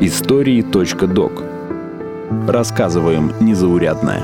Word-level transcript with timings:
Истории.док 0.00 1.42
Рассказываем 2.48 3.34
незаурядное. 3.38 4.22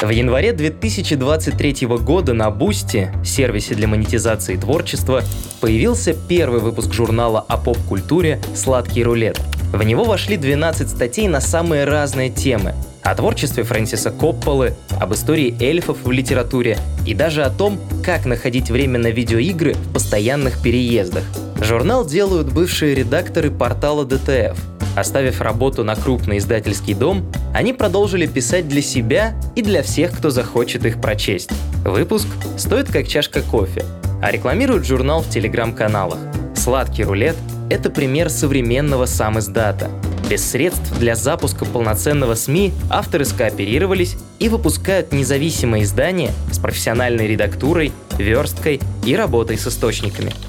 В 0.00 0.10
январе 0.10 0.52
2023 0.52 1.86
года 1.86 2.34
на 2.34 2.50
Boosty, 2.50 3.12
сервисе 3.24 3.76
для 3.76 3.86
монетизации 3.86 4.56
творчества, 4.56 5.22
появился 5.60 6.14
первый 6.14 6.58
выпуск 6.58 6.92
журнала 6.92 7.44
о 7.46 7.56
поп-культуре 7.56 8.40
«Сладкий 8.56 9.04
рулет». 9.04 9.40
В 9.72 9.80
него 9.84 10.02
вошли 10.02 10.36
12 10.36 10.90
статей 10.90 11.28
на 11.28 11.40
самые 11.40 11.84
разные 11.84 12.30
темы. 12.30 12.74
О 13.04 13.14
творчестве 13.14 13.62
Фрэнсиса 13.62 14.10
Копполы, 14.10 14.74
об 14.98 15.14
истории 15.14 15.56
эльфов 15.62 15.98
в 16.02 16.10
литературе 16.10 16.78
и 17.06 17.14
даже 17.14 17.44
о 17.44 17.50
том, 17.50 17.78
как 18.02 18.24
находить 18.24 18.70
время 18.70 18.98
на 18.98 19.08
видеоигры 19.08 19.74
в 19.74 19.92
постоянных 19.92 20.62
переездах. 20.62 21.24
Журнал 21.60 22.04
делают 22.06 22.52
бывшие 22.52 22.94
редакторы 22.94 23.50
портала 23.50 24.04
DTF– 24.04 24.56
Оставив 24.96 25.40
работу 25.40 25.82
на 25.82 25.96
крупный 25.96 26.38
издательский 26.38 26.94
дом, 26.94 27.24
они 27.52 27.72
продолжили 27.72 28.26
писать 28.26 28.68
для 28.68 28.80
себя 28.80 29.34
и 29.56 29.62
для 29.62 29.82
всех, 29.82 30.16
кто 30.16 30.30
захочет 30.30 30.86
их 30.86 31.00
прочесть. 31.00 31.50
Выпуск 31.84 32.28
стоит 32.56 32.90
как 32.90 33.08
чашка 33.08 33.42
кофе, 33.42 33.84
а 34.22 34.30
рекламируют 34.30 34.86
журнал 34.86 35.22
в 35.22 35.30
телеграм-каналах. 35.30 36.18
«Сладкий 36.54 37.02
рулет»— 37.02 37.36
это 37.70 37.90
пример 37.90 38.30
современного 38.30 39.06
сам 39.06 39.40
издата. 39.40 39.90
Без 40.28 40.50
средств 40.50 40.98
для 40.98 41.16
запуска 41.16 41.64
полноценного 41.64 42.34
СМИ 42.34 42.72
авторы 42.90 43.24
скооперировались 43.24 44.16
и 44.38 44.48
выпускают 44.48 45.12
независимое 45.12 45.82
издание 45.82 46.32
с 46.50 46.58
профессиональной 46.58 47.26
редактурой, 47.26 47.92
версткой 48.18 48.80
и 49.04 49.14
работой 49.14 49.58
с 49.58 49.66
источниками— 49.66 50.32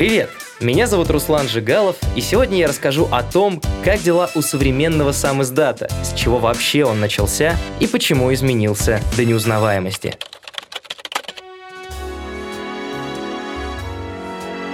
Привет! 0.00 0.30
Меня 0.60 0.86
зовут 0.86 1.10
Руслан 1.10 1.46
Жигалов, 1.46 1.96
и 2.16 2.22
сегодня 2.22 2.56
я 2.56 2.68
расскажу 2.68 3.06
о 3.10 3.22
том, 3.22 3.60
как 3.84 4.00
дела 4.00 4.30
у 4.34 4.40
современного 4.40 5.12
сам 5.12 5.42
издата, 5.42 5.90
с 6.02 6.18
чего 6.18 6.38
вообще 6.38 6.86
он 6.86 7.00
начался 7.00 7.54
и 7.80 7.86
почему 7.86 8.32
изменился 8.32 9.02
до 9.18 9.26
неузнаваемости. 9.26 10.16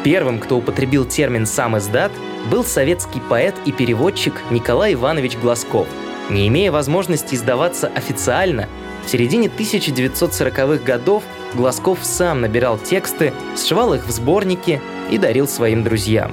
Первым, 0.07 0.39
кто 0.39 0.59
употребил 0.59 1.05
термин 1.05 1.47
«сам 1.47 1.77
издат», 1.79 2.13
был 2.49 2.63
советский 2.63 3.19
поэт 3.19 3.57
и 3.65 3.73
переводчик 3.73 4.35
Николай 4.53 4.95
Иванович 4.95 5.37
Глазков. 5.37 5.89
Не 6.31 6.47
имея 6.47 6.71
возможности 6.71 7.35
издаваться 7.35 7.89
официально, 7.89 8.69
в 9.05 9.11
середине 9.11 9.49
1940-х 9.49 10.85
годов 10.85 11.25
Глазков 11.55 11.99
сам 12.03 12.41
набирал 12.41 12.79
тексты, 12.79 13.33
сшивал 13.57 13.95
их 13.95 14.07
в 14.07 14.13
сборники 14.13 14.81
и 15.11 15.19
дарил 15.19 15.49
своим 15.49 15.83
друзьям. 15.83 16.31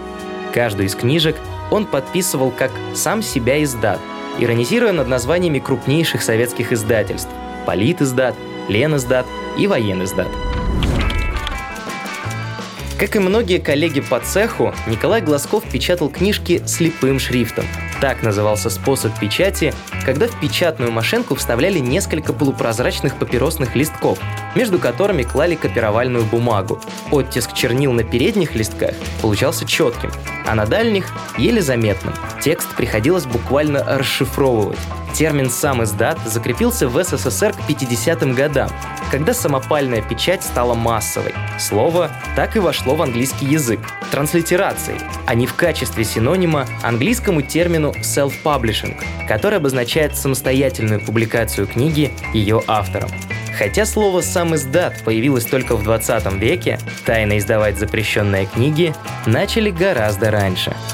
Каждую 0.53 0.85
из 0.85 0.93
книжек 0.93 1.35
он 1.71 1.87
подписывал 1.87 2.51
как 2.51 2.69
«сам 2.93 3.23
себя 3.23 3.63
издат», 3.63 3.99
иронизируя 4.37 4.91
над 4.91 5.07
названиями 5.07 5.57
крупнейших 5.57 6.21
советских 6.21 6.73
издательств– 6.73 7.31
«Политиздат», 7.65 8.35
«Лениздат» 8.69 9.25
и 9.57 9.65
«Воениздат». 9.65 10.29
Как 13.03 13.17
и 13.17 13.19
многие 13.19 13.57
коллеги 13.57 13.99
по 13.99 14.21
цеху, 14.21 14.73
Николай 14.87 15.19
Глазков 15.21 15.65
печатал 15.69 16.07
книжки 16.07 16.63
слепым 16.65 17.19
шрифтом. 17.19 17.65
Так 17.99 18.23
назывался 18.23 18.69
способ 18.69 19.19
печати, 19.19 19.73
когда 20.05 20.27
в 20.27 20.39
печатную 20.39 20.89
машинку 20.89 21.35
вставляли 21.35 21.79
несколько 21.79 22.31
полупрозрачных 22.31 23.17
папиросных 23.17 23.75
листков, 23.75 24.19
между 24.55 24.79
которыми 24.79 25.23
клали 25.23 25.55
копировальную 25.55 26.25
бумагу. 26.25 26.79
Оттиск 27.11 27.53
чернил 27.53 27.91
на 27.93 28.03
передних 28.03 28.55
листках 28.55 28.95
получался 29.21 29.65
четким, 29.65 30.11
а 30.45 30.55
на 30.55 30.65
дальних— 30.65 31.13
еле 31.37 31.61
заметным. 31.61 32.13
Текст 32.41 32.75
приходилось 32.75 33.25
буквально 33.25 33.83
расшифровывать. 33.83 34.79
Термин 35.13 35.49
«сам 35.51 35.83
издат» 35.83 36.17
закрепился 36.25 36.87
в 36.87 37.01
СССР 37.03 37.53
к 37.53 37.69
50-м 37.69 38.33
годам, 38.33 38.69
когда 39.11 39.33
самопальная 39.33 40.01
печать 40.01 40.43
стала 40.43 40.73
массовой. 40.73 41.35
Слово 41.59 42.09
так 42.35 42.55
и 42.55 42.59
вошло 42.59 42.95
в 42.95 43.01
английский 43.03 43.45
язык, 43.45 43.79
транслитерацией, 44.09 44.99
а 45.27 45.35
не 45.35 45.45
в 45.45 45.53
качестве 45.53 46.03
синонима 46.03 46.65
английскому 46.81 47.43
термину 47.43 47.91
self-publishing, 48.01 48.99
который 49.27 49.59
обозначает 49.59 50.17
самостоятельную 50.17 50.99
публикацию 50.99 51.67
книги 51.67 52.11
ее 52.33 52.63
автором. 52.65 53.11
Хотя 53.57 53.85
слово 53.85 54.21
«сам 54.21 54.55
издат» 54.55 55.03
появилось 55.03 55.45
только 55.45 55.75
в 55.75 55.83
20 55.83 56.33
веке, 56.33 56.79
тайно 57.05 57.37
издавать 57.37 57.77
запрещенные 57.77 58.45
книги 58.47 58.93
начали 59.25 59.69
гораздо 59.69 60.31
раньше– 60.31 60.75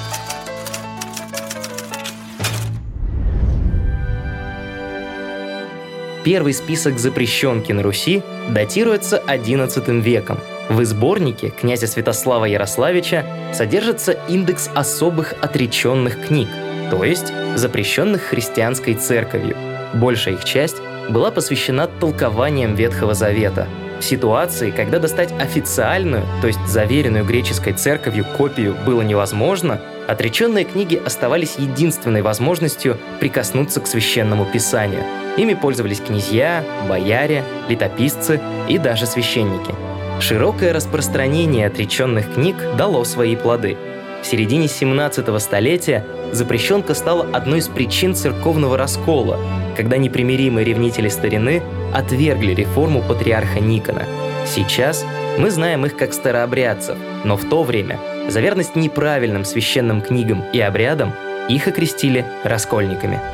Первый 6.23 6.53
список 6.53 6.99
запрещенки 6.99 7.71
на 7.71 7.81
Руси 7.81 8.21
датируется 8.49 9.23
XI 9.25 10.01
веком. 10.01 10.37
В 10.69 10.83
сборнике 10.85 11.49
князя 11.49 11.87
Святослава 11.87 12.45
Ярославича 12.45 13.25
содержится 13.53 14.11
индекс 14.27 14.69
особых 14.75 15.33
отреченных 15.41 16.27
книг, 16.27 16.49
то 16.91 17.03
есть 17.03 17.33
запрещенных 17.55 18.21
христианской 18.21 18.93
церковью. 18.95 19.55
Большая 19.95 20.35
их 20.35 20.43
часть 20.43 20.75
была 21.09 21.31
посвящена 21.31 21.87
толкованиям 21.87 22.75
Ветхого 22.75 23.13
Завета. 23.13 23.67
В 23.99 24.03
ситуации, 24.03 24.71
когда 24.71 24.99
достать 24.99 25.33
официальную, 25.39 26.23
то 26.41 26.47
есть 26.47 26.65
заверенную 26.67 27.25
греческой 27.25 27.73
церковью 27.73 28.25
копию 28.37 28.75
было 28.85 29.01
невозможно, 29.01 29.81
отреченные 30.07 30.63
книги 30.63 31.01
оставались 31.05 31.55
единственной 31.57 32.21
возможностью 32.21 32.97
прикоснуться 33.19 33.81
к 33.81 33.87
священному 33.87 34.45
писанию– 34.45 35.03
Ими 35.39 35.53
пользовались 35.53 36.01
князья, 36.01 36.65
бояре, 36.89 37.45
летописцы 37.69 38.41
и 38.67 38.77
даже 38.77 39.05
священники. 39.05 39.73
Широкое 40.19 40.73
распространение 40.73 41.67
отреченных 41.67 42.33
книг 42.33 42.57
дало 42.77 43.05
свои 43.05 43.37
плоды. 43.37 43.77
В 44.21 44.25
середине 44.25 44.67
17 44.67 45.41
столетия 45.41 46.05
запрещенка 46.31 46.93
стала 46.93 47.27
одной 47.33 47.59
из 47.59 47.67
причин 47.67 48.15
церковного 48.15 48.77
раскола, 48.77 49.39
когда 49.75 49.97
непримиримые 49.97 50.65
ревнители 50.65 51.09
старины 51.09 51.61
отвергли 51.93 52.53
реформу 52.53 53.01
патриарха 53.01 53.59
Никона. 53.59 54.05
Сейчас 54.45 55.05
мы 55.37 55.51
знаем 55.51 55.85
их 55.85 55.95
как 55.95 56.13
старообрядцев, 56.13 56.97
но 57.23 57.37
в 57.37 57.47
то 57.49 57.63
время 57.63 57.99
за 58.27 58.41
верность 58.41 58.75
неправильным 58.75 59.45
священным 59.45 60.01
книгам 60.01 60.43
и 60.53 60.59
обрядам 60.59 61.13
их 61.47 61.67
окрестили 61.67 62.25
раскольниками– 62.43 63.19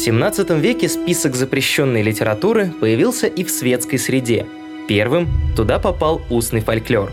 В 0.00 0.02
17 0.02 0.48
веке 0.52 0.88
список 0.88 1.36
запрещенной 1.36 2.00
литературы 2.00 2.72
появился 2.80 3.26
и 3.26 3.44
в 3.44 3.50
светской 3.50 3.98
среде. 3.98 4.46
Первым 4.88 5.28
туда 5.54 5.78
попал 5.78 6.22
устный 6.30 6.62
фольклор. 6.62 7.12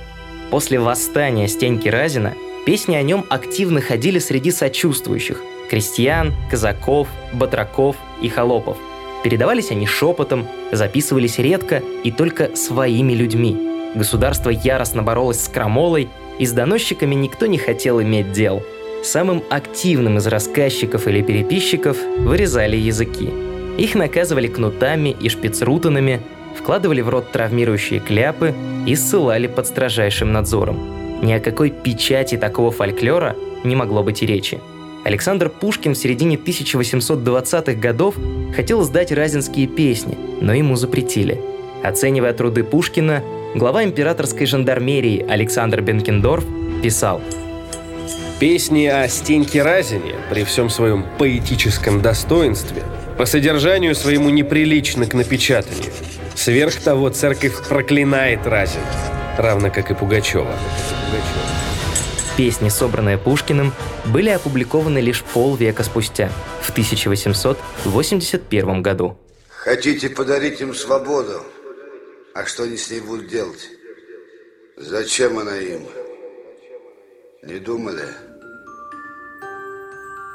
После 0.52 0.80
восстания 0.80 1.48
Стеньки 1.48 1.88
Разина 1.90 2.34
песни 2.66 2.96
о 2.96 3.02
нем 3.02 3.26
активно 3.30 3.82
ходили 3.82 4.20
среди 4.20 4.52
сочувствующих– 4.52 5.42
крестьян, 5.70 6.34
казаков, 6.50 7.08
батраков 7.34 7.96
и 8.22 8.30
холопов. 8.30 8.78
Передавались 9.24 9.72
они 9.72 9.86
шепотом, 9.86 10.48
записывались 10.72 11.40
редко 11.40 11.84
и 12.04 12.12
только 12.12 12.56
своими 12.56 13.14
людьми. 13.14 13.92
Государство 13.96 14.50
яростно 14.50 15.04
боролось 15.04 15.44
с 15.44 15.50
крамолой, 15.50 16.08
и 16.40 16.46
с 16.46 16.52
доносчиками 16.52 17.16
никто 17.16 17.48
не 17.48 17.58
хотел 17.58 18.02
иметь 18.02 18.32
дел– 18.32 18.64
Самым 19.04 19.44
активным 19.50 20.18
из 20.18 20.28
рассказчиков 20.28 21.08
или 21.08 21.22
переписчиков 21.22 21.98
вырезали 22.20 22.76
языки. 22.76 23.30
Их 23.78 23.96
наказывали 23.96 24.48
кнутами 24.48 25.16
и 25.18 25.30
шпицрутанами, 25.30 26.22
вкладывали 26.58 27.02
в 27.02 27.10
рот 27.10 27.32
травмирующие 27.32 28.00
кляпы 28.00 28.54
и 28.86 28.96
ссылали 28.96 29.48
под 29.48 29.68
строжайшим 29.68 30.32
надзором. 30.32 31.22
Ни 31.22 31.34
о 31.34 31.40
какой 31.40 31.70
печати 31.72 32.38
такого 32.38 32.72
фольклора 32.72 33.36
не 33.64 33.76
могло 33.76 34.04
быть 34.04 34.24
и 34.24 34.26
речи. 34.26 34.60
Александр 35.04 35.50
Пушкин 35.50 35.94
в 35.94 35.98
середине 35.98 36.36
1820-х 36.36 37.74
годов 37.74 38.16
хотел 38.56 38.84
сдать 38.84 39.12
разинские 39.12 39.68
песни, 39.68 40.18
но 40.42 40.54
ему 40.54 40.76
запретили. 40.76 41.40
Оценивая 41.84 42.34
труды 42.34 42.64
Пушкина, 42.64 43.24
глава 43.56 43.84
императорской 43.84 44.46
жандармерии 44.46 45.26
Александр 45.28 45.82
Бенкендорф 45.82 46.44
писал– 46.82 47.22
Песни 48.40 48.86
о 48.86 49.08
Стеньке 49.08 49.64
Разине, 49.64 50.14
при 50.30 50.44
всем 50.44 50.70
своем 50.70 51.04
поэтическом 51.18 52.04
достоинстве, 52.04 52.84
по 53.18 53.26
содержанию 53.26 53.96
своему 53.96 54.30
неприлично 54.30 55.08
к 55.08 55.16
напечатанию. 55.16 55.92
Сверх 56.48 56.80
того, 56.82 57.10
церковь 57.10 57.68
проклинает 57.68 58.48
Разин, 58.48 58.80
равно 59.38 59.70
как 59.70 59.92
и 59.92 59.94
Пугачева. 59.94 60.56
Песни, 62.38 62.70
собранные 62.70 63.18
Пушкиным, 63.18 63.74
были 64.06 64.30
опубликованы 64.30 65.00
лишь 65.00 65.26
полвека 65.26 65.84
спустя, 65.84 66.32
в 66.62 66.70
1881 66.70 68.82
году. 68.82 69.18
Хотите 69.50 70.10
подарить 70.10 70.62
им 70.62 70.74
свободу? 70.74 71.44
А 72.34 72.46
что 72.46 72.64
они 72.64 72.78
с 72.78 72.92
ней 72.92 73.02
будут 73.02 73.28
делать? 73.28 73.68
Зачем 74.78 75.40
она 75.40 75.58
им? 75.58 75.82
Не 77.44 77.60
думали? 77.60 78.06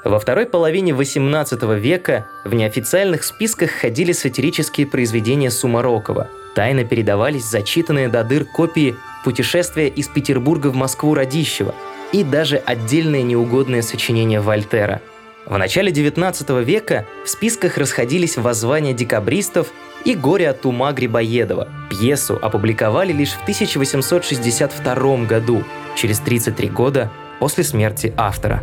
Во 0.05 0.19
второй 0.19 0.47
половине 0.47 0.91
XVIII 0.93 1.79
века 1.79 2.27
в 2.45 2.55
неофициальных 2.55 3.23
списках 3.23 3.71
ходили 3.71 4.13
сатирические 4.13 4.87
произведения 4.87 5.51
Сумарокова. 5.51 6.29
Тайно 6.57 6.85
передавались 6.85 7.45
зачитанные 7.45 8.09
до 8.09 8.25
дыр 8.25 8.45
копии 8.45 8.97
«Путешествия 9.25 9.87
из 9.87 10.09
Петербурга 10.09 10.69
в 10.69 10.75
Москву 10.75 11.15
Радищева» 11.15 11.75
и 12.13 12.25
даже 12.25 12.57
отдельные 12.57 13.23
неугодные 13.23 13.83
сочинения 13.83 14.41
Вольтера. 14.41 15.01
В 15.47 15.57
начале 15.57 15.93
XIX 15.93 16.65
века 16.65 17.07
в 17.25 17.29
списках 17.29 17.79
расходились 17.79 18.37
воззвания 18.37 18.93
декабристов 18.95 19.73
и 20.05 20.15
«Горе 20.17 20.51
от 20.51 20.67
ума» 20.67 20.93
Грибоедова. 20.93 21.69
Пьесу 21.89 22.39
опубликовали 22.43 23.13
лишь 23.13 23.33
в 23.33 23.43
1862 23.43 25.25
году, 25.27 25.63
через 25.97 26.19
33 26.19 26.69
года 26.69 27.11
после 27.39 27.63
смерти 27.63 28.13
автора. 28.17 28.63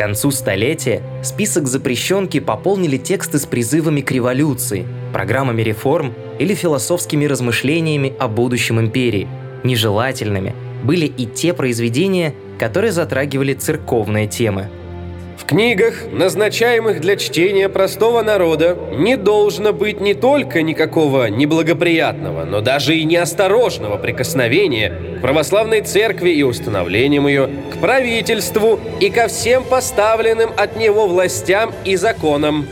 Концу 0.00 0.30
столетия 0.30 1.02
список 1.22 1.66
запрещенки 1.66 2.40
пополнили 2.40 2.96
тексты 2.96 3.38
с 3.38 3.44
призывами 3.44 4.00
к 4.00 4.10
революции, 4.10 4.86
программами 5.12 5.60
реформ 5.60 6.14
или 6.38 6.54
философскими 6.54 7.26
размышлениями 7.26 8.14
о 8.18 8.26
будущем 8.26 8.80
империи. 8.80 9.28
Нежелательными 9.62 10.54
были 10.82 11.04
и 11.04 11.26
те 11.26 11.52
произведения, 11.52 12.32
которые 12.58 12.92
затрагивали 12.92 13.52
церковные 13.52 14.26
темы– 14.26 14.70
в 15.40 15.46
книгах, 15.46 15.94
назначаемых 16.12 17.00
для 17.00 17.16
чтения 17.16 17.68
простого 17.68 18.22
народа, 18.22 18.76
не 18.92 19.16
должно 19.16 19.72
быть 19.72 20.00
не 20.00 20.14
только 20.14 20.62
никакого 20.62 21.26
неблагоприятного, 21.30 22.44
но 22.44 22.60
даже 22.60 22.96
и 22.96 23.04
неосторожного 23.04 23.96
прикосновения 23.96 24.92
к 25.18 25.22
православной 25.22 25.80
церкви 25.80 26.30
и 26.30 26.42
установлением 26.42 27.26
ее, 27.26 27.48
к 27.72 27.78
правительству 27.80 28.78
и 29.00 29.08
ко 29.08 29.28
всем 29.28 29.64
поставленным 29.64 30.50
от 30.56 30.76
него 30.76 31.06
властям 31.08 31.72
и 31.84 31.96
законам. 31.96 32.66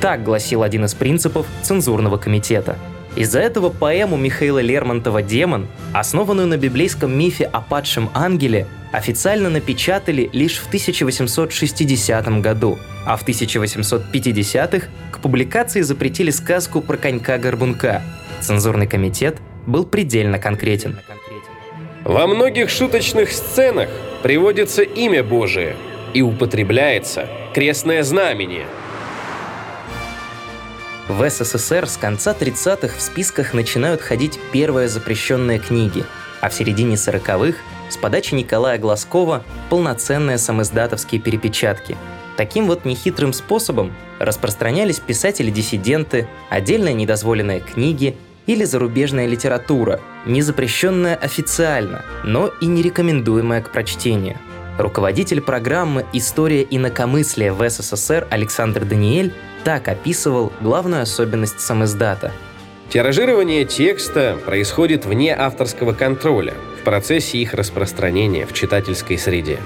Так 0.00 0.22
гласил 0.22 0.62
один 0.62 0.84
из 0.84 0.94
принципов 0.94 1.46
цензурного 1.62 2.18
комитета– 2.18 2.76
из-за 3.16 3.40
этого 3.40 3.70
поэму 3.70 4.16
Михаила 4.16 4.60
Лермонтова 4.60 5.22
«Демон», 5.22 5.66
основанную 5.94 6.46
на 6.46 6.58
библейском 6.58 7.18
мифе 7.18 7.44
о 7.46 7.62
падшем 7.62 8.10
ангеле, 8.12 8.66
официально 8.92 9.48
напечатали 9.48 10.28
лишь 10.32 10.58
в 10.58 10.66
1860 10.66 12.40
году, 12.40 12.78
а 13.06 13.16
в 13.16 13.26
1850-х 13.26 14.86
к 15.10 15.18
публикации 15.20 15.80
запретили 15.80 16.30
сказку 16.30 16.82
про 16.82 16.98
конька-горбунка. 16.98 18.02
Цензурный 18.40 18.86
комитет 18.86 19.38
был 19.66 19.86
предельно 19.86 20.38
конкретен. 20.38 20.98
Во 22.04 22.26
многих 22.26 22.68
шуточных 22.68 23.32
сценах 23.32 23.88
приводится 24.22 24.82
имя 24.82 25.24
Божие 25.24 25.74
и 26.12 26.20
употребляется 26.20 27.28
крестное 27.54 28.02
знамение– 28.02 28.66
в 31.08 31.28
СССР 31.28 31.86
с 31.86 31.96
конца 31.96 32.32
30-х 32.32 32.96
в 32.96 33.00
списках 33.00 33.54
начинают 33.54 34.00
ходить 34.00 34.40
первые 34.52 34.88
запрещенные 34.88 35.58
книги, 35.58 36.04
а 36.40 36.48
в 36.48 36.54
середине 36.54 36.96
40-х 36.96 37.58
с 37.88 37.96
подачи 37.96 38.34
Николая 38.34 38.78
Глазкова 38.78 39.44
полноценные 39.70 40.38
самоиздатовские 40.38 41.20
перепечатки. 41.20 41.96
Таким 42.36 42.66
вот 42.66 42.84
нехитрым 42.84 43.32
способом 43.32 43.94
распространялись 44.18 44.98
писатели-диссиденты, 44.98 46.26
отдельные 46.50 46.94
недозволенные 46.94 47.60
книги 47.60 48.16
или 48.46 48.64
зарубежная 48.64 49.26
литература, 49.26 50.00
не 50.26 50.42
запрещенная 50.42 51.14
официально, 51.14 52.04
но 52.24 52.50
и 52.60 52.66
не 52.66 52.82
рекомендуемая 52.82 53.62
к 53.62 53.70
прочтению. 53.70 54.38
Руководитель 54.76 55.40
программы 55.40 56.04
«История 56.12 56.66
инакомыслия 56.68 57.52
в 57.52 57.66
СССР» 57.68 58.26
Александр 58.28 58.84
Даниэль 58.84 59.32
так 59.64 59.88
описывал 59.88 60.52
главную 60.60 61.02
особенность 61.02 61.60
самиздата. 61.60 62.32
Тиражирование 62.88 63.64
текста 63.64 64.38
происходит 64.44 65.04
вне 65.04 65.34
авторского 65.34 65.92
контроля 65.92 66.54
в 66.80 66.84
процессе 66.84 67.38
их 67.38 67.52
распространения 67.52 68.46
в 68.46 68.52
читательской 68.52 69.18
среде. 69.18 69.58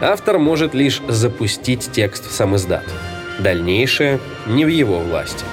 Автор 0.00 0.38
может 0.38 0.74
лишь 0.74 1.02
запустить 1.08 1.90
текст 1.92 2.28
в 2.28 2.32
самиздат. 2.32 2.84
Дальнейшее 3.38 4.18
не 4.46 4.64
в 4.64 4.68
его 4.68 4.98
власти. 4.98 5.44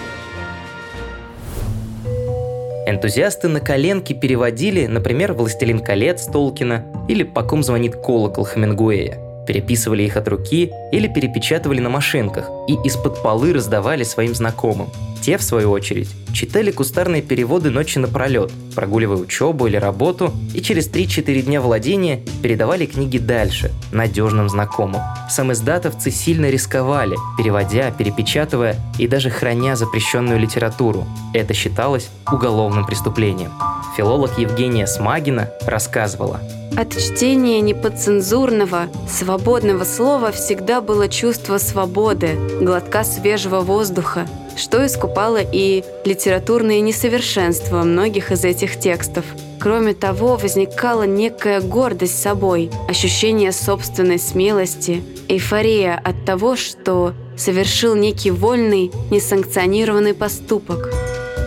Энтузиасты 2.88 3.48
на 3.48 3.60
коленке 3.60 4.14
переводили, 4.14 4.88
например, 4.88 5.34
«Властелин 5.34 5.80
колец» 5.80 6.26
Толкина 6.26 6.86
или 7.08 7.24
«По 7.24 7.44
ком 7.44 7.64
звонит 7.64 7.96
колокол» 7.96 8.46
Хемингуэя– 8.46 9.18
переписывали 9.52 10.04
их 10.04 10.16
от 10.16 10.30
руки 10.30 10.72
или 10.94 11.08
перепечатывали 11.10 11.82
на 11.82 11.90
машинках 11.90 12.50
и 12.70 12.74
из-под 12.88 13.22
полы 13.22 13.52
раздавали 13.52 14.04
своим 14.04 14.34
знакомым. 14.34 14.88
Те, 15.22 15.38
в 15.38 15.44
свою 15.44 15.72
очередь, 15.72 16.10
читали 16.34 16.72
кустарные 16.72 17.22
переводы 17.22 17.70
ночи 17.70 18.00
напролет, 18.00 18.50
прогуливая 18.76 19.18
учебу 19.18 19.68
или 19.68 19.76
работу, 19.76 20.32
и 20.54 20.62
через 20.62 20.90
3-4 20.90 21.42
дня 21.42 21.60
владения 21.60 22.22
передавали 22.42 22.86
книги 22.86 23.18
дальше, 23.18 23.72
надежным 23.92 24.48
знакомым. 24.48 25.02
Сам 25.30 25.52
издатовцы 25.52 26.12
сильно 26.12 26.50
рисковали, 26.50 27.18
переводя, 27.38 27.92
перепечатывая 27.92 28.78
и 28.98 29.08
даже 29.08 29.30
храня 29.30 29.76
запрещенную 29.76 30.40
литературу. 30.40 31.06
Это 31.34 31.54
считалось 31.54 32.10
уголовным 32.32 32.86
преступлением. 32.86 33.52
Филолог 33.96 34.38
Евгения 34.38 34.88
Смагина 34.88 35.50
рассказывала– 35.66 36.40
от 36.78 36.98
чтения 36.98 37.60
неподцензурного, 37.60 38.88
свободного 39.10 39.84
слова 39.84 40.32
всегда 40.32 40.80
было 40.80 41.10
чувство 41.10 41.58
свободы, 41.58 42.38
глотка 42.62 43.04
свежего 43.04 43.60
воздуха, 43.60 44.26
что 44.56 44.86
искупало 44.86 45.40
и 45.42 45.84
литературные 46.06 46.80
несовершенства 46.80 47.84
многих 47.84 48.32
из 48.32 48.46
этих 48.46 48.80
текстов. 48.80 49.26
Кроме 49.60 49.94
того, 49.94 50.38
возникала 50.38 51.04
некая 51.04 51.60
гордость 51.60 52.22
собой, 52.22 52.72
ощущение 52.88 53.52
собственной 53.52 54.18
смелости, 54.18 55.04
эйфория 55.28 56.02
от 56.02 56.24
того, 56.24 56.56
что 56.56 57.14
совершил 57.36 57.96
некий 57.96 58.32
вольный, 58.32 58.92
несанкционированный 59.12 60.14
поступок– 60.14 60.94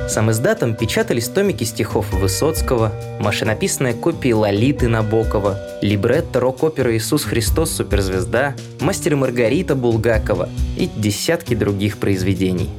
сам 0.08 0.30
издатом 0.30 0.74
печатались 0.74 1.28
томики 1.28 1.64
стихов 1.64 2.12
Высоцкого, 2.12 2.92
машинописные 3.20 3.94
копии 3.94 4.32
Лолиты 4.32 4.88
Набокова, 4.88 5.58
либретто 5.80 6.40
рок-оперы 6.40 6.96
«Иисус 6.96 7.24
Христос. 7.24 7.70
Суперзвезда», 7.70 8.54
«Мастер 8.80 9.12
и 9.12 9.16
Маргарита» 9.16 9.74
Булгакова 9.74 10.48
и 10.76 10.88
десятки 10.96 11.54
других 11.54 11.98
произведений. 11.98 12.70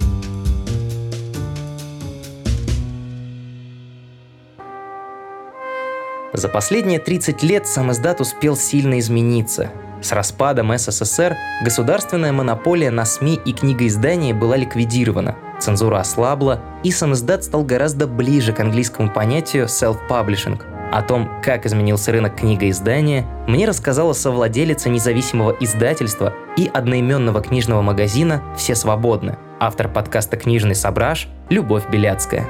За 6.31 6.49
последние 6.49 6.99
30 6.99 7.43
лет 7.43 7.65
сам 7.65 7.91
издат 7.91 8.21
успел 8.21 8.55
сильно 8.57 8.99
измениться. 8.99 9.71
С 10.05 10.11
распадом 10.11 10.71
СССР 10.77 11.35
государственная 11.63 12.31
монополия 12.31 12.91
на 12.91 13.05
СМИ 13.05 13.39
и 13.43 13.53
книгоиздание 13.53 14.35
была 14.35 14.55
ликвидирована– 14.55 15.35
цензура 15.59 15.97
ослабла, 15.97 16.61
и 16.83 16.91
сам 16.91 17.13
издат 17.13 17.43
стал 17.43 17.63
гораздо 17.63 18.05
ближе 18.05 18.53
к 18.53 18.59
английскому 18.59 19.09
понятию 19.09 19.65
self-publishing. 19.65 20.61
О 20.91 21.01
том, 21.01 21.27
как 21.41 21.65
изменился 21.65 22.11
рынок 22.11 22.35
книгоиздания, 22.35 23.25
мне 23.47 23.65
рассказала 23.65 24.13
совладелица 24.13 24.89
независимого 24.89 25.55
издательства 25.59 26.33
и 26.55 26.69
одноименного 26.71 27.41
книжного 27.41 27.81
магазина 27.81 28.43
«Все 28.55 28.75
свободны», 28.75 29.39
автор 29.59 29.87
подкаста 29.87 30.37
«Книжный 30.37 30.75
сображ» 30.75 31.27
Любовь 31.49 31.89
Беляцкая. 31.89 32.45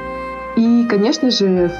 И, 0.57 0.85
конечно 0.89 1.31
же, 1.31 1.71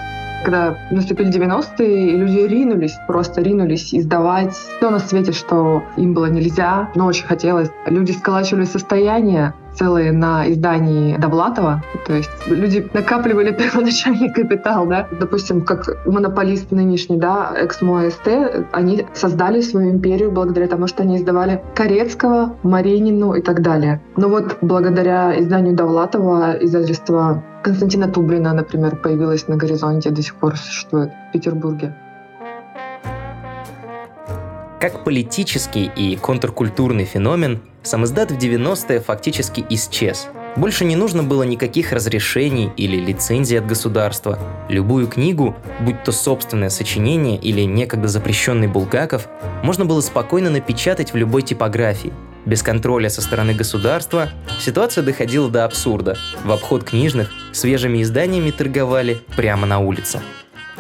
когда 0.46 0.78
наступили 0.92 1.32
90-е, 1.32 2.16
люди 2.16 2.40
ринулись, 2.48 2.98
просто 3.08 3.42
ринулись 3.42 3.94
издавать 3.94 4.54
все 4.54 4.90
на 4.92 5.00
свете, 5.00 5.32
что 5.32 5.84
им 5.98 6.14
было 6.14 6.28
нельзя, 6.28 6.92
но 6.96 7.08
очень 7.08 7.26
хотелось. 7.26 7.72
Люди 7.88 8.12
сколачивали 8.12 8.66
состояние, 8.66 9.54
целые 9.76 10.12
на 10.12 10.50
издании 10.52 11.18
Довлатова. 11.18 11.84
То 12.06 12.14
есть 12.14 12.30
люди 12.48 12.88
накапливали 12.94 13.52
первоначальный 13.58 14.32
капитал, 14.32 14.86
да. 14.88 15.08
Допустим, 15.20 15.62
как 15.62 16.06
монополист 16.06 16.72
нынешний, 16.72 17.18
да, 17.18 17.54
Эксмо 17.56 18.10
СТ, 18.10 18.28
они 18.72 19.06
создали 19.14 19.62
свою 19.62 19.92
империю 19.92 20.32
благодаря 20.32 20.68
тому, 20.68 20.88
что 20.88 21.04
они 21.04 21.18
издавали 21.18 21.62
Корецкого, 21.76 22.56
Маринину 22.64 23.34
и 23.34 23.42
так 23.42 23.62
далее. 23.62 24.02
Но 24.18 24.30
вот 24.30 24.58
благодаря 24.62 25.40
изданию 25.40 25.76
Довлатова 25.76 26.56
издательство 26.60 27.44
Константина 27.64 28.08
Тублина, 28.08 28.54
например, 28.54 28.96
появилось 28.96 29.48
на 29.48 29.56
горизонте, 29.56 30.12
до 30.12 30.22
сих 30.22 30.36
пор 30.36 30.56
существует 30.56 31.10
в 31.10 31.34
Петербурге. 31.34 31.96
Как 34.80 35.06
политический 35.06 35.90
и 35.96 36.18
контркультурный 36.18 37.06
феномен, 37.06 37.62
самиздат 37.82 38.32
в 38.32 38.38
90-е 38.38 39.00
фактически 39.00 39.66
исчез. 39.70 40.28
Больше 40.58 40.84
не 40.84 40.98
нужно 40.98 41.24
было 41.24 41.44
никаких 41.44 41.94
разрешений 41.94 42.72
или 42.76 42.98
лицензий 42.98 43.58
от 43.58 43.66
государства. 43.66 44.38
Любую 44.68 45.08
книгу, 45.08 45.56
будь 45.80 46.04
то 46.04 46.12
собственное 46.12 46.70
сочинение 46.70 47.38
или 47.38 47.62
некогда 47.62 48.10
запрещенный 48.10 48.68
Булгаков, 48.68 49.30
можно 49.64 49.86
было 49.86 50.02
спокойно 50.02 50.50
напечатать 50.50 51.14
в 51.14 51.16
любой 51.16 51.42
типографии. 51.42 52.14
Без 52.46 52.62
контроля 52.62 53.10
со 53.10 53.22
стороны 53.22 53.54
государства 53.54 54.30
ситуация 54.60 55.04
доходила 55.04 55.50
до 55.50 55.66
абсурда. 55.66 56.18
В 56.44 56.52
обход 56.52 56.84
книжных 56.84 57.32
свежими 57.54 58.02
изданиями 58.04 58.52
торговали 58.52 59.18
прямо 59.36 59.66
на 59.66 59.80
улице. 59.80 60.22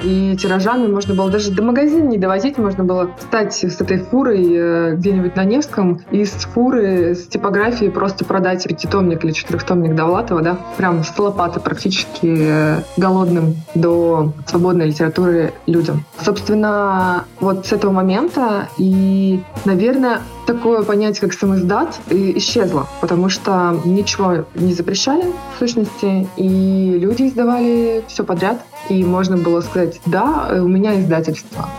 И 0.03 0.35
тиражами 0.37 0.87
можно 0.87 1.13
было 1.15 1.29
даже 1.29 1.51
до 1.51 1.63
магазина 1.63 2.07
не 2.07 2.17
довозить, 2.17 2.57
можно 2.57 2.83
было 2.83 3.11
встать 3.17 3.53
с 3.53 3.81
этой 3.81 3.99
фурой 3.99 4.45
э, 4.51 4.95
где-нибудь 4.95 5.35
на 5.35 5.43
Невском 5.43 6.01
и 6.11 6.25
с 6.25 6.31
фуры, 6.31 7.15
с 7.15 7.27
типографией 7.27 7.91
просто 7.91 8.25
продать 8.25 8.67
пятитомник 8.67 9.23
или 9.23 9.31
четырехтомник 9.31 9.95
Довлатова, 9.95 10.41
да, 10.41 10.57
прям 10.77 11.03
с 11.03 11.17
лопаты 11.17 11.59
практически 11.59 12.35
э, 12.37 12.81
голодным 12.97 13.55
до 13.73 14.33
свободной 14.47 14.87
литературы 14.87 15.53
людям. 15.65 16.03
Собственно, 16.21 17.25
вот 17.39 17.65
с 17.65 17.71
этого 17.71 17.91
момента 17.91 18.69
и, 18.77 19.41
наверное, 19.65 20.19
такое 20.45 20.83
понятие, 20.83 21.21
как 21.21 21.33
самоиздат, 21.33 21.99
исчезло, 22.09 22.87
потому 23.01 23.29
что 23.29 23.79
ничего 23.85 24.45
не 24.55 24.73
запрещали, 24.73 25.25
в 25.55 25.59
сущности, 25.59 26.27
и 26.37 26.97
люди 26.99 27.27
издавали 27.27 28.03
все 28.07 28.23
подряд, 28.23 28.61
и 28.89 29.03
можно 29.03 29.37
было 29.37 29.61
сказать, 29.61 29.99
да, 30.05 30.49
у 30.51 30.67
меня 30.67 30.99
издательство. 30.99 31.69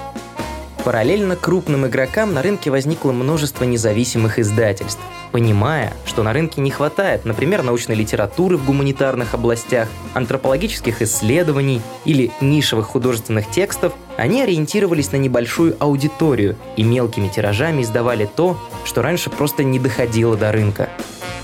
Параллельно 0.84 1.34
крупным 1.34 1.84
игрокам 1.86 2.32
на 2.32 2.42
рынке 2.42 2.70
возникло 2.70 3.10
множество 3.10 3.64
независимых 3.64 4.38
издательств. 4.38 5.00
Понимая, 5.32 5.92
что 6.06 6.22
на 6.22 6.32
рынке 6.32 6.60
не 6.60 6.70
хватает, 6.70 7.24
например, 7.24 7.64
научной 7.64 7.96
литературы 7.96 8.56
в 8.56 8.64
гуманитарных 8.64 9.34
областях, 9.34 9.88
антропологических 10.14 11.02
исследований 11.02 11.82
или 12.04 12.30
нишевых 12.40 12.86
художественных 12.86 13.50
текстов, 13.50 13.94
они 14.16 14.42
ориентировались 14.42 15.10
на 15.10 15.16
небольшую 15.16 15.74
аудиторию 15.80 16.54
и 16.76 16.84
мелкими 16.84 17.26
тиражами 17.26 17.82
издавали 17.82 18.30
то, 18.36 18.56
что 18.84 19.02
раньше 19.02 19.28
просто 19.28 19.64
не 19.64 19.80
доходило 19.80 20.36
до 20.36 20.52
рынка. 20.52 20.88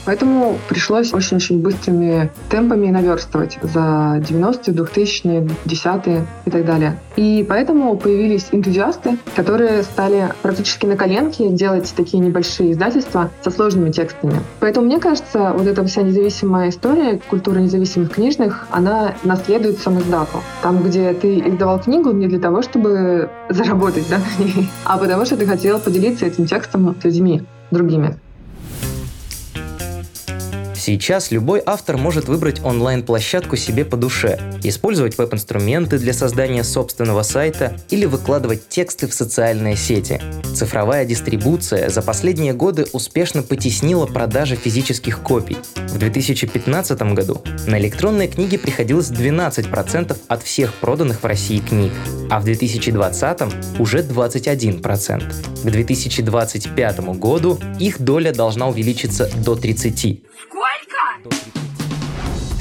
Поэтому 0.05 0.59
пришлось 0.69 1.13
очень-очень 1.13 1.61
быстрыми 1.61 2.31
темпами 2.51 2.91
наверстывать 2.91 3.59
за 3.63 4.21
90-е, 4.21 4.75
2000-е, 4.75 5.49
10-е 5.65 6.27
и 6.45 6.51
так 6.51 6.65
далее. 6.65 6.99
И 7.17 7.45
поэтому 7.49 7.97
появились 7.97 8.49
энтузиасты, 8.53 9.19
которые 9.37 9.83
стали 9.83 10.33
практически 10.43 10.87
на 10.87 10.97
коленке 10.97 11.51
делать 11.51 11.93
такие 11.97 12.23
небольшие 12.23 12.73
издательства 12.73 13.31
со 13.43 13.51
сложными 13.51 13.91
текстами. 13.91 14.35
Поэтому, 14.61 14.87
мне 14.87 14.99
кажется, 14.99 15.53
вот 15.57 15.67
эта 15.67 15.85
вся 15.85 16.03
независимая 16.03 16.71
история, 16.71 17.21
культура 17.31 17.59
независимых 17.59 18.13
книжных, 18.13 18.67
она 18.71 19.15
наследует 19.25 19.79
сам 19.79 19.99
издату. 20.01 20.39
Там, 20.63 20.83
где 20.83 21.13
ты 21.13 21.39
издавал 21.39 21.81
книгу 21.81 22.11
не 22.13 22.27
для 22.27 22.39
того, 22.39 22.63
чтобы 22.63 23.31
заработать 23.49 24.09
да, 24.09 24.19
а 24.85 24.99
потому 24.99 25.25
что 25.25 25.37
ты 25.37 25.47
хотел 25.47 25.79
поделиться 25.79 26.27
этим 26.27 26.47
текстом 26.47 26.97
с 27.01 27.05
людьми 27.05 27.43
другими. 27.71 28.17
Сейчас 30.85 31.31
любой 31.31 31.63
автор 31.65 31.97
может 31.97 32.27
выбрать 32.27 32.61
онлайн-площадку 32.65 33.55
себе 33.55 33.85
по 33.85 33.97
душе, 33.97 34.41
использовать 34.65 35.17
веб-инструменты 35.17 35.97
для 35.97 36.13
создания 36.13 36.65
собственного 36.65 37.23
сайта 37.23 37.77
или 37.91 38.05
выкладывать 38.05 38.69
тексты 38.69 39.07
в 39.07 39.15
социальные 39.15 39.77
сети. 39.77 40.21
Цифровая 40.57 41.05
дистрибуция 41.05 41.89
за 41.89 42.03
последние 42.03 42.53
годы 42.53 42.87
успешно 42.93 43.45
потеснила 43.45 44.07
продажи 44.07 44.57
физических 44.57 45.21
копий. 45.21 45.57
В 45.77 45.99
2015 45.99 47.01
году 47.15 47.41
на 47.69 47.79
электронные 47.79 48.27
книги 48.27 48.57
приходилось 48.57 49.13
12% 49.13 50.17
от 50.27 50.43
всех 50.43 50.75
проданных 50.75 51.23
в 51.23 51.27
России 51.27 51.59
книг, 51.59 51.93
а 52.29 52.41
в 52.41 52.45
2020 52.45 53.79
уже 53.79 53.99
21%. 53.99 55.63
К 55.63 55.71
2025 55.71 57.01
году 57.21 57.61
их 57.79 58.01
доля 58.01 58.33
должна 58.33 58.67
увеличиться 58.67 59.31
до 59.45 59.55
30%. 59.55 60.23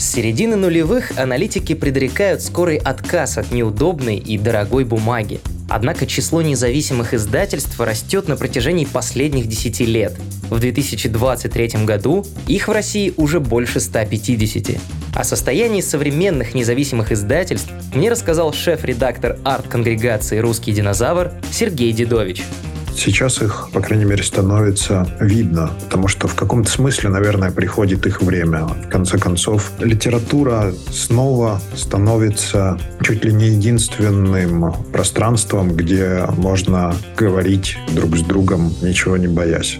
С 0.01 0.13
середины 0.13 0.55
нулевых 0.55 1.15
аналитики 1.20 1.75
предрекают 1.75 2.41
скорый 2.41 2.77
отказ 2.77 3.38
от 3.38 3.51
неудобной 3.51 4.15
и 4.15 4.36
дорогой 4.36 4.84
бумаги. 4.84 5.39
Однако 5.70 6.08
число 6.08 6.41
независимых 6.41 7.13
издательств 7.13 7.79
растет 7.79 8.27
на 8.27 8.36
протяжении 8.36 8.86
последних 8.86 9.48
10 9.48 9.79
лет. 9.81 10.13
В 10.50 10.60
2023 10.60 11.86
году 11.86 12.25
их 12.48 12.67
в 12.67 12.72
России 12.72 13.13
уже 13.15 13.39
больше 13.39 13.79
150. 13.79 14.81
О 15.13 15.24
состоянии 15.24 15.81
современных 15.81 16.55
независимых 16.55 17.12
издательств 17.12 17.70
мне 17.93 18.10
рассказал 18.10 18.53
шеф-редактор 18.53 19.38
арт-конгрегации 19.43 20.39
«Русский 20.39 20.72
динозавр» 20.72 21.31
Сергей 21.51 21.91
Дедович. 21.91 22.41
Сейчас 22.96 23.42
их, 23.42 23.70
по 23.74 23.82
крайней 23.82 24.06
мере, 24.06 24.24
становится 24.24 25.08
видно, 25.20 25.72
потому 25.84 26.08
что 26.08 26.28
в 26.28 26.36
каком-то 26.36 26.70
смысле, 26.70 27.10
наверное, 27.10 27.52
приходит 27.52 28.06
их 28.06 28.22
время. 28.22 28.66
В 28.66 28.90
конце 28.90 29.18
концов, 29.18 29.72
литература 29.80 30.74
снова 30.92 31.62
становится 31.76 32.78
чуть 33.02 33.26
ли 33.26 33.34
не 33.34 33.48
единственным 33.50 34.74
пространством, 34.92 35.76
где 35.76 36.26
можно 36.38 36.96
говорить 37.18 37.78
друг 37.92 38.18
с 38.18 38.22
другом, 38.22 38.74
ничего 38.82 39.18
не 39.18 39.28
боясь. 39.28 39.80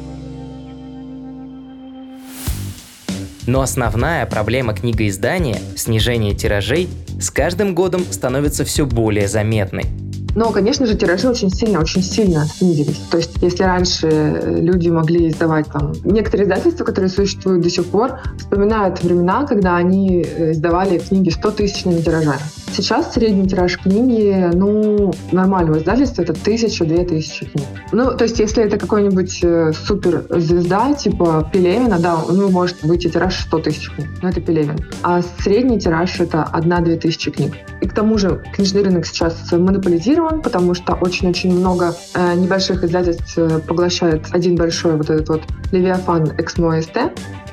Но 3.48 3.62
основная 3.62 4.26
проблема 4.26 4.74
книгоиздания, 4.74 5.60
снижение 5.76 6.36
тиражей, 6.36 6.88
с 7.20 7.30
каждым 7.32 7.76
годом 7.76 8.06
становится 8.10 8.64
все 8.66 8.86
более 8.86 9.28
заметной. 9.28 9.86
Но, 10.36 10.52
конечно 10.52 10.86
же, 10.86 10.96
тиражи 10.96 11.30
очень 11.30 11.50
сильно, 11.50 11.80
очень 11.80 12.04
сильно 12.04 12.46
снизились. 12.46 13.00
То 13.10 13.18
есть, 13.18 13.32
если 13.42 13.64
раньше 13.64 14.08
люди 14.08 14.90
могли 14.90 15.30
издавать 15.30 15.68
там... 15.68 15.94
Некоторые 16.04 16.46
издательства, 16.46 16.84
которые 16.84 17.10
существуют 17.10 17.62
до 17.62 17.70
сих 17.70 17.86
пор, 17.86 18.20
вспоминают 18.38 19.04
времена, 19.04 19.46
когда 19.46 19.76
они 19.76 20.24
э, 20.24 20.52
издавали 20.52 21.00
книги 21.00 21.30
100 21.30 21.52
тысячными 21.52 22.02
тиражами. 22.02 22.40
Сейчас 22.74 23.14
средний 23.14 23.48
тираж 23.48 23.78
книги, 23.78 24.50
ну, 24.54 25.14
нормального 25.34 25.80
издательства 25.80 26.22
это 26.22 26.34
тысяча-две 26.34 27.04
тысячи 27.04 27.46
книг. 27.46 27.68
Ну, 27.92 28.16
то 28.16 28.24
есть, 28.24 28.40
если 28.40 28.64
это 28.64 28.78
какой-нибудь 28.78 29.40
э, 29.44 29.74
супер 29.74 30.26
звезда, 30.30 30.94
типа 30.94 31.50
Пелевина, 31.52 32.00
да, 32.00 32.16
у 32.16 32.32
него 32.32 32.50
может 32.50 32.82
выйти 32.84 33.10
тираж 33.10 33.42
100 33.48 33.60
тысяч 33.60 33.90
книг, 33.90 34.08
но 34.22 34.30
это 34.30 34.40
Пелевин. 34.40 34.78
А 35.04 35.22
средний 35.40 35.80
тираж 35.80 36.20
это 36.22 36.44
одна-две 36.44 36.96
тысячи 36.96 37.30
книг. 37.30 37.56
И 37.82 37.88
к 37.88 37.94
тому 37.94 38.18
же 38.18 38.42
книжный 38.54 38.84
рынок 38.84 39.06
сейчас 39.06 39.36
монополизирован, 39.52 40.21
потому 40.44 40.74
что 40.74 40.94
очень-очень 40.94 41.58
много 41.58 41.96
э, 42.14 42.36
небольших 42.36 42.84
издательств 42.84 43.38
э, 43.38 43.60
поглощает 43.60 44.28
один 44.32 44.56
большой 44.56 44.96
вот 44.96 45.10
этот 45.10 45.30
вот 45.30 45.42
Левиафан 45.72 46.34
Эксмо 46.38 46.82
СТ. 46.82 46.98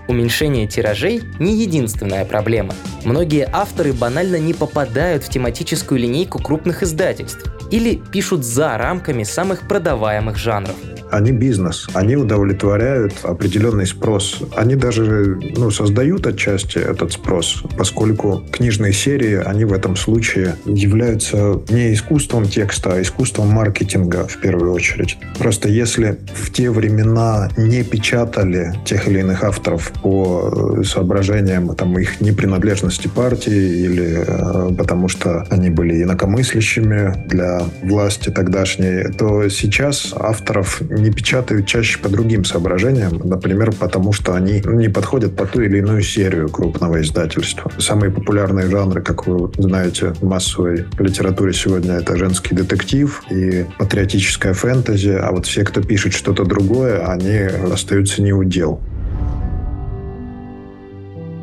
Уменьшение 0.08 0.66
тиражей 0.66 1.22
не 1.38 1.54
единственная 1.54 2.24
проблема. 2.24 2.74
Многие 3.04 3.48
авторы 3.52 3.92
банально 3.92 4.36
не 4.36 4.54
попадают 4.54 5.24
в 5.24 5.28
тематическую 5.28 6.00
линейку 6.00 6.42
крупных 6.42 6.82
издательств 6.82 7.44
или 7.70 7.96
пишут 7.96 8.44
за 8.44 8.78
рамками 8.78 9.22
самых 9.22 9.68
продаваемых 9.68 10.36
жанров 10.36 10.76
они 11.10 11.32
бизнес, 11.32 11.88
они 11.94 12.16
удовлетворяют 12.16 13.14
определенный 13.22 13.86
спрос. 13.86 14.42
Они 14.56 14.76
даже 14.76 15.38
ну, 15.56 15.70
создают 15.70 16.26
отчасти 16.26 16.78
этот 16.78 17.12
спрос, 17.12 17.62
поскольку 17.76 18.44
книжные 18.50 18.92
серии, 18.92 19.36
они 19.36 19.64
в 19.64 19.72
этом 19.72 19.96
случае 19.96 20.56
являются 20.64 21.60
не 21.68 21.92
искусством 21.92 22.46
текста, 22.46 22.94
а 22.94 23.02
искусством 23.02 23.48
маркетинга 23.48 24.26
в 24.26 24.40
первую 24.40 24.72
очередь. 24.72 25.18
Просто 25.38 25.68
если 25.68 26.18
в 26.34 26.52
те 26.52 26.70
времена 26.70 27.50
не 27.56 27.82
печатали 27.84 28.74
тех 28.84 29.08
или 29.08 29.20
иных 29.20 29.44
авторов 29.44 29.92
по 30.02 30.82
соображениям 30.84 31.74
там, 31.74 31.98
их 31.98 32.20
непринадлежности 32.20 33.08
партии 33.08 33.82
или 33.84 34.24
э, 34.26 34.74
потому 34.76 35.08
что 35.08 35.46
они 35.50 35.70
были 35.70 36.02
инакомыслящими 36.02 37.26
для 37.26 37.62
власти 37.82 38.30
тогдашней, 38.30 39.12
то 39.12 39.48
сейчас 39.48 40.12
авторов 40.16 40.80
не 41.02 41.10
печатают 41.10 41.66
чаще 41.66 41.98
по 41.98 42.08
другим 42.08 42.44
соображениям, 42.44 43.20
например, 43.24 43.72
потому 43.72 44.12
что 44.12 44.34
они 44.34 44.62
не 44.64 44.88
подходят 44.88 45.36
по 45.36 45.46
ту 45.46 45.62
или 45.62 45.78
иную 45.78 46.02
серию 46.02 46.48
крупного 46.48 47.00
издательства. 47.00 47.70
Самые 47.78 48.10
популярные 48.10 48.68
жанры, 48.68 49.02
как 49.02 49.26
вы 49.26 49.50
знаете, 49.58 50.14
в 50.20 50.24
массовой 50.24 50.86
литературе 50.98 51.52
сегодня 51.52 51.94
это 51.94 52.16
женский 52.16 52.54
детектив 52.54 53.22
и 53.30 53.66
патриотическая 53.78 54.54
фэнтези, 54.54 55.18
а 55.20 55.30
вот 55.32 55.46
все, 55.46 55.64
кто 55.64 55.82
пишет 55.82 56.12
что-то 56.12 56.44
другое, 56.44 57.06
они 57.06 57.38
остаются 57.72 58.22
не 58.22 58.32
у 58.32 58.44
дел. 58.44 58.80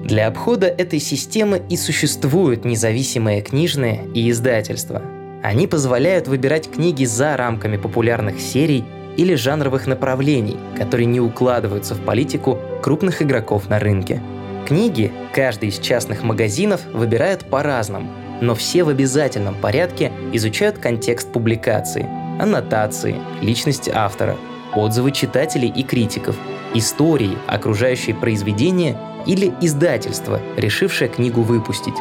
Для 0.06 0.28
обхода 0.28 0.68
этой 0.68 1.00
системы 1.00 1.64
и 1.68 1.78
существуют 1.78 2.64
независимые 2.64 3.42
книжные 3.42 4.06
и 4.14 4.30
издательства. 4.30 5.02
Они 5.42 5.66
позволяют 5.66 6.28
выбирать 6.28 6.70
книги 6.70 7.06
за 7.06 7.36
рамками 7.36 7.78
популярных 7.78 8.40
серий 8.40 8.84
или 9.18 9.36
жанровых 9.36 9.88
направлений, 9.88 10.58
которые 10.78 11.06
не 11.06 11.20
укладываются 11.20 11.96
в 11.96 12.02
политику 12.02 12.60
крупных 12.82 13.22
игроков 13.22 13.70
на 13.70 13.80
рынке. 13.80 14.22
Книги 14.66 15.12
каждый 15.34 15.70
из 15.70 15.80
частных 15.80 16.24
магазинов 16.24 16.82
выбирает 16.92 17.46
по-разному, 17.46 18.10
но 18.42 18.56
все 18.56 18.84
в 18.84 18.90
обязательном 18.90 19.56
порядке 19.56 20.12
изучают 20.34 20.78
контекст 20.80 21.32
публикации, 21.32 22.08
аннотации, 22.40 23.16
личность 23.42 23.90
автора, 23.90 24.36
отзывы 24.74 25.12
читателей 25.12 25.70
и 25.70 25.84
критиков, 25.84 26.36
истории, 26.74 27.38
окружающие 27.48 28.16
произведения 28.16 28.98
или 29.26 29.54
издательство, 29.62 30.40
решившее 30.58 31.10
книгу 31.10 31.42
выпустить. 31.42 31.96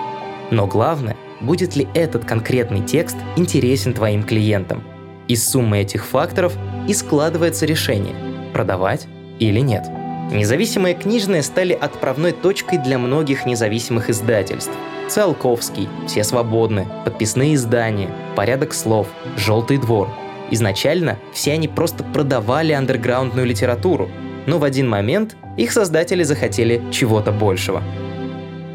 Но 0.50 0.66
главное, 0.66 1.16
будет 1.40 1.76
ли 1.76 1.86
этот 1.94 2.24
конкретный 2.24 2.82
текст 2.82 3.16
интересен 3.36 3.92
твоим 3.92 4.22
клиентам. 4.22 4.82
Из 5.28 5.48
суммы 5.48 5.78
этих 5.78 6.04
факторов 6.04 6.54
и 6.88 6.94
складывается 6.94 7.66
решение– 7.66 8.14
продавать 8.52 9.06
или 9.38 9.60
нет. 9.60 9.84
Независимые 10.32 10.94
книжные 10.94 11.42
стали 11.42 11.72
отправной 11.72 12.32
точкой 12.32 12.78
для 12.78 12.98
многих 12.98 13.46
независимых 13.46 14.10
издательств. 14.10 14.72
Циолковский, 15.08 15.88
«Все 16.06 16.24
свободны», 16.24 16.86
подписные 17.04 17.54
издания, 17.54 18.08
«Порядок 18.34 18.72
слов», 18.72 19.08
«Желтый 19.36 19.78
двор». 19.78 20.08
Изначально 20.50 21.18
все 21.32 21.52
они 21.52 21.68
просто 21.68 22.04
продавали 22.04 22.72
андерграундную 22.72 23.46
литературу, 23.46 24.08
но 24.46 24.58
в 24.58 24.64
один 24.64 24.88
момент 24.88 25.36
их 25.56 25.72
создатели 25.72 26.22
захотели 26.22 26.82
чего-то 26.90 27.32
большего– 27.32 27.82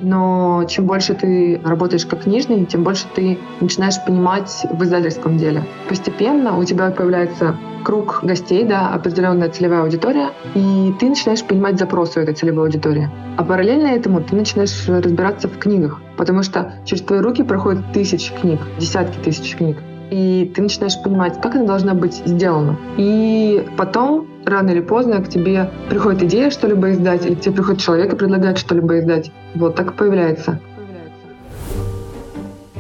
но 0.02 0.64
чем 0.68 0.86
больше 0.86 1.14
ты 1.14 1.60
работаешь 1.64 2.06
как 2.06 2.24
книжный, 2.24 2.66
тем 2.66 2.84
больше 2.84 3.06
ты 3.14 3.38
начинаешь 3.60 3.96
понимать 4.06 4.66
в 4.72 4.84
издательском 4.84 5.38
деле. 5.38 5.64
Постепенно 5.88 6.58
у 6.58 6.64
тебя 6.64 6.90
появляется 6.92 7.58
круг 7.84 8.20
гостей, 8.24 8.64
да, 8.64 8.90
определенная 8.94 9.50
целевая 9.50 9.84
аудитория, 9.84 10.30
и 10.56 10.94
ты 11.00 11.10
начинаешь 11.10 11.44
понимать 11.44 11.80
запросы 11.80 12.20
этой 12.20 12.34
целевой 12.34 12.66
аудитории. 12.66 13.10
А 13.38 13.44
параллельно 13.44 13.88
этому 13.88 14.22
ты 14.22 14.36
начинаешь 14.36 14.88
разбираться 14.88 15.48
в 15.48 15.58
книгах, 15.58 16.02
потому 16.18 16.44
что 16.44 16.74
через 16.86 17.04
твои 17.04 17.20
руки 17.20 17.44
проходят 17.44 17.92
тысячи 17.94 18.34
книг, 18.34 18.60
десятки 18.78 19.18
тысяч 19.24 19.56
книг. 19.56 19.78
И 20.12 20.52
ты 20.56 20.62
начинаешь 20.62 21.02
понимать, 21.04 21.40
как 21.40 21.56
это 21.56 21.66
должно 21.66 21.94
быть 21.94 22.16
сделано. 22.26 22.78
И 22.98 23.64
потом 23.78 24.28
рано 24.46 24.72
или 24.72 24.82
поздно 24.82 25.22
к 25.22 25.30
тебе 25.30 25.70
приходит 25.90 26.24
идея 26.24 26.50
что-либо 26.50 26.92
издать, 26.92 27.26
или 27.26 27.36
к 27.36 27.42
тебе 27.42 27.56
приходит 27.56 27.82
человек 27.82 28.14
и 28.14 28.16
предлагает 28.16 28.58
что-либо 28.58 29.00
издать. 29.00 29.32
Вот 29.56 29.76
так 29.76 29.94
появляется. 29.94 30.60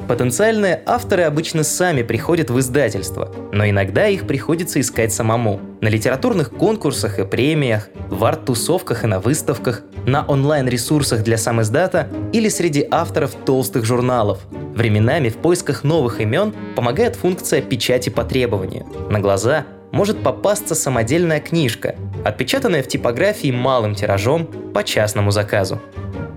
Потенциальные 0.10 0.82
авторы 0.88 1.22
обычно 1.22 1.63
сами 1.63 2.01
приходят 2.01 2.50
в 2.50 2.60
издательство, 2.60 3.32
но 3.54 3.70
иногда 3.70 4.08
их 4.08 4.25
приходится 4.25 4.82
искать 4.82 5.13
самому. 5.13 5.62
На 5.82 5.88
литературных 5.88 6.50
конкурсах 6.50 7.20
и 7.20 7.25
премиях, 7.25 7.89
в 8.10 8.25
арт-тусовках 8.25 9.04
и 9.04 9.08
на 9.08 9.20
выставках, 9.20 9.84
на 10.08 10.25
онлайн-ресурсах 10.25 11.22
для 11.22 11.38
самиздата 11.38 12.08
или 12.34 12.50
среди 12.50 12.88
авторов 12.89 13.36
толстых 13.46 13.86
журналов. 13.86 14.39
Временами 14.74 15.30
в 15.30 15.38
поисках 15.38 15.84
новых 15.84 16.20
имен 16.20 16.56
помогает 16.75 17.16
функция 17.16 17.62
печати 17.62 18.10
по 18.10 18.24
требованию. 18.24 18.88
На 19.12 19.20
глаза 19.20 19.68
может 19.92 20.24
попасться 20.24 20.74
самодельная 20.74 21.39
книжка, 21.39 21.94
отпечатанная 22.25 22.82
в 22.82 22.88
типографии 22.88 23.51
малым 23.51 23.94
тиражом 23.94 24.48
по 24.74 24.84
частному 24.84 25.30
заказу. 25.30 25.80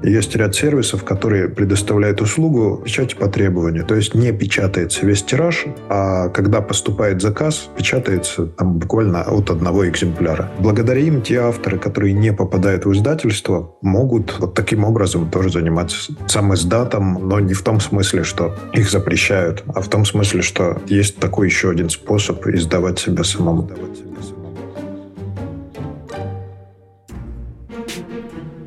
Есть 0.02 0.34
ряд 0.36 0.54
сервисов, 0.54 1.04
которые 1.04 1.48
предоставляют 1.48 2.20
услугу 2.20 2.82
печати 2.84 3.14
по 3.14 3.28
требованию. 3.28 3.84
То 3.84 3.94
есть 3.94 4.14
не 4.14 4.32
печатается 4.32 5.06
весь 5.06 5.22
тираж, 5.22 5.66
а 5.88 6.28
когда 6.28 6.60
поступает 6.60 7.22
заказ, 7.22 7.68
печатается 7.76 8.46
там 8.46 8.78
буквально 8.78 9.22
от 9.22 9.50
одного 9.50 9.88
экземпляра. 9.88 10.50
Благодаря 10.58 11.00
им 11.00 11.22
те 11.22 11.40
авторы, 11.40 11.78
которые 11.78 12.12
не 12.12 12.32
попадают 12.32 12.84
в 12.84 12.92
издательство, 12.92 13.76
могут 13.80 14.38
вот 14.38 14.54
таким 14.54 14.84
образом 14.84 15.30
тоже 15.30 15.50
заниматься 15.50 16.12
сам 16.26 16.52
издатом, 16.54 17.28
но 17.28 17.40
не 17.40 17.54
в 17.54 17.62
том 17.62 17.80
смысле, 17.80 18.24
что 18.24 18.56
их 18.72 18.90
запрещают, 18.90 19.62
а 19.74 19.80
в 19.80 19.88
том 19.88 20.04
смысле, 20.04 20.42
что 20.42 20.80
есть 20.86 21.18
такой 21.18 21.46
еще 21.46 21.70
один 21.70 21.90
способ 21.90 22.46
издавать 22.46 22.98
себя 22.98 23.24
самому. 23.24 23.70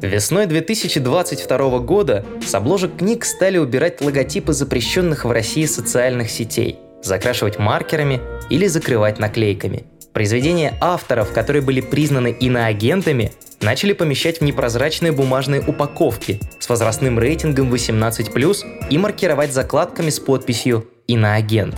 Весной 0.05 0.45
2022 0.45 1.79
года 1.79 2.23
с 2.45 2.53
обложек 2.53 2.97
книг 2.97 3.25
стали 3.25 3.57
убирать 3.57 4.01
логотипы 4.01 4.53
запрещенных 4.53 5.25
в 5.25 5.31
России 5.31 5.65
социальных 5.65 6.29
сетей, 6.29 6.77
закрашивать 7.01 7.57
маркерами 7.57 8.21
или 8.51 8.67
закрывать 8.67 9.17
наклейками. 9.17 9.85
Произведения 10.13 10.75
авторов, 10.79 11.33
которые 11.33 11.63
были 11.63 11.81
признаны 11.81 12.27
иноагентами, 12.39 13.31
начали 13.61 13.93
помещать 13.93 14.41
в 14.41 14.43
непрозрачные 14.43 15.11
бумажные 15.11 15.61
упаковки 15.61 16.39
с 16.59 16.69
возрастным 16.69 17.17
рейтингом 17.17 17.73
18+, 17.73 18.87
и 18.91 18.97
маркировать 18.99 19.53
закладками 19.53 20.11
с 20.11 20.19
подписью 20.19 20.87
«Иноагент». 21.07 21.75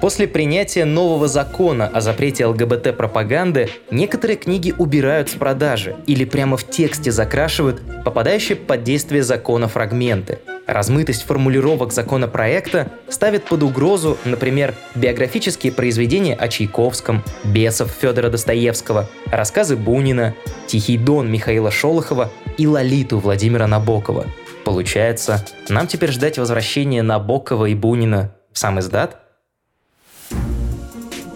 После 0.00 0.26
принятия 0.26 0.86
нового 0.86 1.28
закона 1.28 1.86
о 1.86 2.00
запрете 2.00 2.46
ЛГБТ-пропаганды 2.46 3.68
некоторые 3.90 4.38
книги 4.38 4.74
убирают 4.78 5.28
с 5.28 5.34
продажи 5.34 5.94
или 6.06 6.24
прямо 6.24 6.56
в 6.56 6.66
тексте 6.66 7.12
закрашивают 7.12 7.82
попадающие 8.02 8.56
под 8.56 8.82
действие 8.82 9.22
закона 9.22 9.68
фрагменты. 9.68 10.38
Размытость 10.66 11.24
формулировок 11.24 11.92
законопроекта 11.92 12.90
ставит 13.10 13.44
под 13.44 13.62
угрозу, 13.62 14.16
например, 14.24 14.74
биографические 14.94 15.70
произведения 15.70 16.34
о 16.34 16.48
Чайковском, 16.48 17.22
Бесов 17.44 17.90
Федора 17.90 18.30
Достоевского, 18.30 19.06
рассказы 19.26 19.76
Бунина, 19.76 20.34
Тихий 20.66 20.96
дон 20.96 21.30
Михаила 21.30 21.70
Шолохова 21.70 22.30
и 22.56 22.66
Лолиту 22.66 23.18
Владимира 23.18 23.66
Набокова. 23.66 24.24
Получается, 24.64 25.44
нам 25.68 25.86
теперь 25.86 26.12
ждать 26.12 26.38
возвращения 26.38 27.02
Набокова 27.02 27.66
и 27.66 27.74
Бунина 27.74 28.34
в 28.52 28.58
сам 28.58 28.78
издат? 28.78 29.19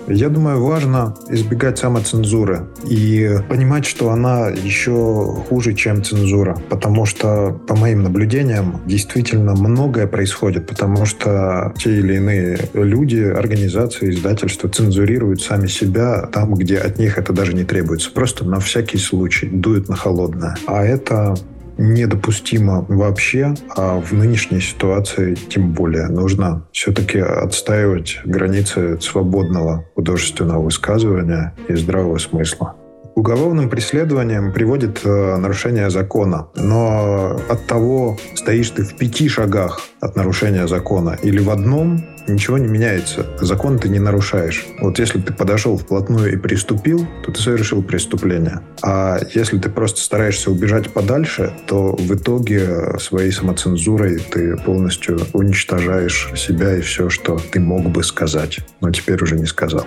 Я 0.07 0.29
думаю, 0.29 0.63
важно 0.63 1.15
избегать 1.29 1.79
самоцензуры 1.79 2.67
и 2.85 3.39
понимать, 3.49 3.87
что 3.87 4.11
она 4.11 4.49
еще 4.49 5.35
хуже, 5.49 5.75
чем 5.75 6.05
цензура. 6.05 6.57
Потому 6.69 7.07
что, 7.07 7.59
по 7.67 7.75
моим 7.75 8.03
наблюдениям, 8.03 8.81
действительно 8.87 9.55
многое 9.55 10.07
происходит, 10.07 10.67
потому 10.67 11.07
что 11.07 11.73
те 11.79 11.99
или 11.99 12.17
иные 12.17 12.59
люди, 12.75 13.21
организации, 13.21 14.11
издательства 14.11 14.69
цензурируют 14.69 15.43
сами 15.43 15.67
себя 15.67 16.29
там, 16.33 16.55
где 16.55 16.79
от 16.79 16.99
них 16.99 17.19
это 17.19 17.33
даже 17.33 17.55
не 17.55 17.65
требуется. 17.65 18.11
Просто 18.13 18.45
на 18.45 18.61
всякий 18.61 18.99
случай 18.99 19.47
дуют 19.47 19.89
на 19.89 19.97
холодное. 19.97 20.57
А 20.67 20.85
это 20.85 21.35
недопустимо 21.79 22.85
вообще, 22.89 23.55
а 23.77 24.01
в 24.01 24.13
нынешней 24.13 24.61
ситуации 24.61 25.35
тем 25.35 25.73
более 25.73 26.09
нужно 26.09 26.67
все-таки 26.73 27.19
отстаивать 27.19 28.21
границы 28.25 29.01
свободного 29.01 29.85
художественного 29.95 30.63
высказывания 30.63 31.55
и 31.69 31.75
здравого 31.75 32.19
смысла. 32.19 32.77
Уголовным 33.15 33.71
преследованием 33.71 34.53
приводит 34.53 35.01
э, 35.05 35.37
нарушение 35.37 35.89
закона. 35.89 36.49
Но 36.57 37.41
от 37.49 37.67
того, 37.67 38.19
стоишь 38.35 38.71
ты 38.71 38.83
в 38.83 38.97
пяти 38.97 39.29
шагах 39.29 39.81
от 40.01 40.17
нарушения 40.17 40.67
закона 40.67 41.17
или 41.23 41.39
в 41.39 41.51
одном, 41.51 42.05
ничего 42.27 42.59
не 42.59 42.67
меняется. 42.67 43.27
Закон 43.41 43.79
ты 43.79 43.89
не 43.89 44.01
нарушаешь. 44.01 44.67
Вот 44.81 44.99
если 44.99 45.21
ты 45.21 45.33
подошел 45.33 45.77
вплотную 45.77 46.33
и 46.33 46.37
приступил, 46.37 47.07
то 47.25 47.31
ты 47.31 47.41
совершил 47.41 47.83
преступление. 47.85 48.61
А 48.83 49.21
если 49.33 49.59
ты 49.59 49.69
просто 49.69 50.01
стараешься 50.01 50.51
убежать 50.51 50.91
подальше, 50.91 51.53
то 51.67 51.95
в 51.95 52.15
итоге 52.15 52.99
своей 52.99 53.31
самоцензурой 53.31 54.19
ты 54.19 54.57
полностью 54.57 55.21
уничтожаешь 55.33 56.31
себя 56.37 56.77
и 56.77 56.81
все, 56.81 57.09
что 57.11 57.39
ты 57.53 57.61
мог 57.61 57.83
бы 57.91 58.03
сказать, 58.03 58.59
но 58.81 58.91
теперь 58.91 59.23
уже 59.23 59.37
не 59.37 59.47
сказал. 59.47 59.87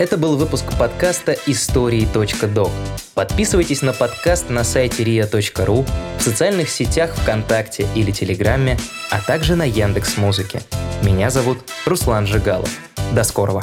Это 0.00 0.16
был 0.16 0.38
выпуск 0.38 0.64
подкаста 0.78 1.36
«Истории.док». 1.46 2.70
Подписывайтесь 3.12 3.82
на 3.82 3.92
подкаст 3.92 4.48
на 4.48 4.64
сайте 4.64 5.02
ria.ru, 5.02 5.86
в 6.18 6.22
социальных 6.22 6.70
сетях 6.70 7.14
ВКонтакте 7.16 7.86
или 7.94 8.10
Телеграме, 8.10 8.78
а 9.10 9.20
также 9.20 9.56
на 9.56 9.64
Яндекс 9.64 10.16
Музыке. 10.16 10.62
Меня 11.02 11.28
зовут 11.28 11.58
Руслан 11.84 12.26
Жигалов. 12.26 12.70
До 13.12 13.24
скорого! 13.24 13.60